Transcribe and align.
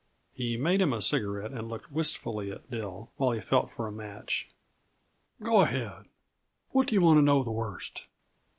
He 0.33 0.57
made 0.57 0.81
him 0.81 0.93
a 0.93 0.99
cigarette 0.99 1.51
and 1.51 1.69
looked 1.69 1.91
wistfully 1.91 2.51
at 2.51 2.71
Dill, 2.71 3.11
while 3.17 3.33
he 3.33 3.39
felt 3.39 3.69
for 3.69 3.85
a 3.85 3.91
match. 3.91 4.49
"Go 5.43 5.61
ahead. 5.61 6.05
What 6.71 6.87
do 6.87 6.95
yuh 6.95 7.01
want 7.01 7.19
to 7.19 7.21
know 7.21 7.43
the 7.43 7.51
worst?" 7.51 8.07